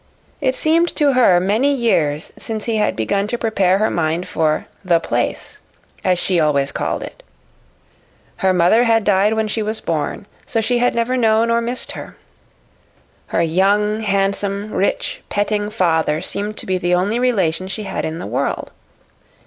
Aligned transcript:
It 0.41 0.55
seemed 0.55 0.95
to 0.95 1.13
her 1.13 1.39
many 1.39 1.71
years 1.71 2.31
since 2.35 2.65
he 2.65 2.77
had 2.77 2.95
begun 2.95 3.27
to 3.27 3.37
prepare 3.37 3.77
her 3.77 3.91
mind 3.91 4.27
for 4.27 4.65
"the 4.83 4.99
place," 4.99 5.59
as 6.03 6.17
she 6.17 6.39
always 6.39 6.71
called 6.71 7.03
it. 7.03 7.21
Her 8.37 8.51
mother 8.51 8.85
had 8.85 9.03
died 9.03 9.33
when 9.35 9.47
she 9.47 9.61
was 9.61 9.79
born, 9.79 10.25
so 10.43 10.59
she 10.59 10.79
had 10.79 10.95
never 10.95 11.15
known 11.15 11.51
or 11.51 11.61
missed 11.61 11.91
her. 11.91 12.17
Her 13.27 13.43
young, 13.43 13.99
handsome, 13.99 14.73
rich, 14.73 15.21
petting 15.29 15.69
father 15.69 16.19
seemed 16.19 16.57
to 16.57 16.65
be 16.65 16.79
the 16.79 16.95
only 16.95 17.19
relation 17.19 17.67
she 17.67 17.83
had 17.83 18.03
in 18.03 18.17
the 18.17 18.25
world. 18.25 18.71